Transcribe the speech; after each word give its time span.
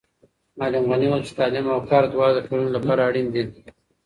معلم 0.59 0.83
غني 0.91 1.07
وویل 1.07 1.23
چې 1.27 1.33
تعلیم 1.39 1.65
او 1.73 1.79
کار 1.89 2.03
دواړه 2.13 2.33
د 2.35 2.39
ټولنې 2.47 2.71
لپاره 2.77 3.01
اړین 3.07 3.27
دي. 3.33 3.43